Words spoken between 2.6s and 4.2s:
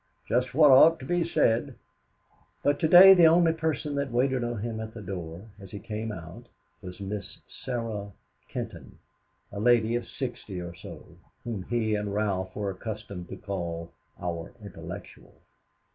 but to day the only person that